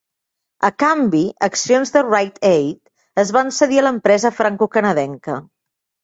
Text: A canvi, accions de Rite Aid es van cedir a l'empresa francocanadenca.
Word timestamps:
A 0.67 0.69
canvi, 0.83 1.19
accions 1.47 1.91
de 1.97 2.01
Rite 2.05 2.41
Aid 2.51 3.21
es 3.25 3.33
van 3.35 3.51
cedir 3.57 3.77
a 3.81 3.83
l'empresa 3.89 4.31
francocanadenca. 4.39 5.37